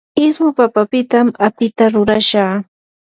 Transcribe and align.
ismu 0.27 0.49
papapitam 0.59 1.27
apita 1.47 1.85
rurashaa. 1.93 2.53